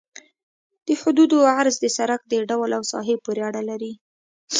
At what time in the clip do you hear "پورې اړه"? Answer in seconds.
3.23-3.61